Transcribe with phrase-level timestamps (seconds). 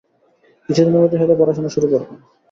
[0.69, 2.13] কিছুদিনের মধ্যেই হয়তো পড়াশোনা শুরু করবে।